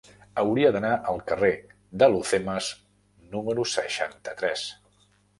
[0.41, 1.49] Hauria d'anar al carrer
[2.03, 2.69] d'Alhucemas
[3.35, 4.65] número seixanta-tres.